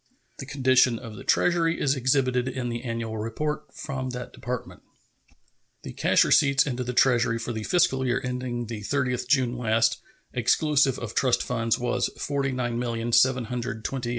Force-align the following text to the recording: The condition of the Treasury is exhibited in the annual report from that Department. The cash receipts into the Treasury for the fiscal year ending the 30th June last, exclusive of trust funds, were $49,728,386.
The 0.39 0.47
condition 0.47 0.97
of 0.97 1.15
the 1.15 1.23
Treasury 1.23 1.79
is 1.79 1.95
exhibited 1.95 2.47
in 2.47 2.69
the 2.69 2.81
annual 2.83 3.19
report 3.19 3.71
from 3.71 4.09
that 4.09 4.33
Department. 4.33 4.81
The 5.83 5.93
cash 5.93 6.25
receipts 6.25 6.65
into 6.65 6.83
the 6.83 6.91
Treasury 6.91 7.37
for 7.37 7.53
the 7.53 7.61
fiscal 7.63 8.03
year 8.03 8.19
ending 8.23 8.65
the 8.65 8.81
30th 8.81 9.27
June 9.27 9.59
last, 9.59 9.99
exclusive 10.33 10.97
of 10.97 11.13
trust 11.13 11.43
funds, 11.43 11.77
were 11.77 11.97
$49,728,386. 11.97 14.09